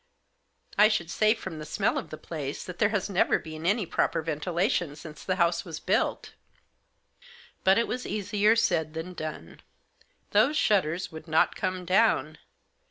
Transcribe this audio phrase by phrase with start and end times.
[0.79, 3.85] I should say from the smell of the place that there has never been any
[3.85, 6.31] proper ventilation since the house was built."
[7.63, 9.61] But it was easier said than done.
[10.31, 12.39] Those shutters would not come down.